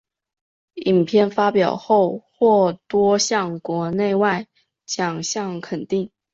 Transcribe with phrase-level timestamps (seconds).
[0.83, 4.47] 影片发表后获多项国内外
[4.83, 6.09] 奖项肯定。